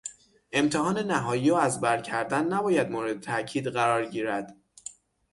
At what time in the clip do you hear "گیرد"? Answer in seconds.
4.05-4.57